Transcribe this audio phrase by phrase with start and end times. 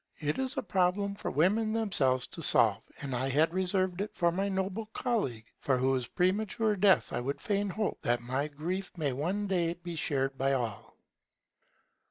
[0.19, 4.31] It is a problem for women themselves to solve; and I had reserved it for
[4.31, 8.91] my noble colleague, for whose premature death I would fain hope that my own grief
[8.97, 10.97] may one day be shared by all.